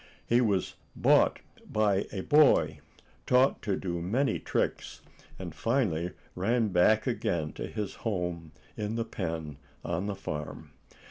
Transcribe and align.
He 0.25 0.41
was 0.41 0.73
bought 0.95 1.41
by 1.71 2.07
a 2.11 2.21
boy, 2.21 2.79
taught 3.27 3.61
to 3.61 3.75
do 3.77 4.01
many 4.01 4.39
tricks, 4.39 5.01
and 5.37 5.53
finally 5.53 6.09
ran 6.33 6.69
back 6.69 7.05
again 7.05 7.53
to 7.53 7.67
his 7.67 7.93
home 8.01 8.51
in 8.75 8.95
the 8.95 9.05
pen 9.05 9.57
on 9.85 10.07
the 10.07 10.15
farm. 10.15 10.71